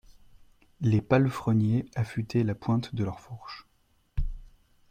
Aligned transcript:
Les 0.79 0.99
palefreniers 0.99 1.85
affûtaient 1.93 2.41
la 2.41 2.55
pointe 2.55 2.95
de 2.95 3.03
leurs 3.03 3.19
fourches. 3.19 3.67